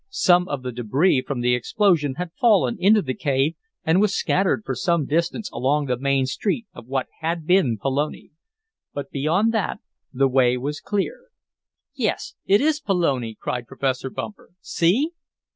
[0.09, 3.53] Some of the debris from the explosion had fallen into the cave,
[3.85, 8.31] and was scattered for some distance along the main street of what had been Pelone.
[8.95, 9.79] But beyond that
[10.11, 11.25] the way was clear.
[11.93, 14.49] "Yes, it is Pelone," cried Professor Bumper.
[14.59, 15.11] "See!"